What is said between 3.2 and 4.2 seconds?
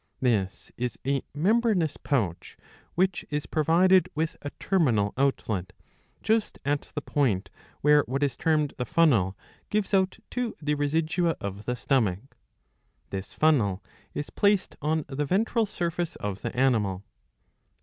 is provided